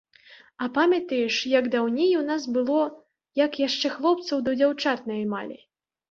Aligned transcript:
А 0.65 0.67
памятаеш, 0.75 1.35
як 1.59 1.65
даўней 1.75 2.13
у 2.19 2.23
нас 2.29 2.47
было, 2.55 2.77
як 3.41 3.59
яшчэ 3.67 3.91
хлопцаў 3.97 4.41
ды 4.47 4.55
дзяўчат 4.63 5.05
наймалі? 5.13 5.59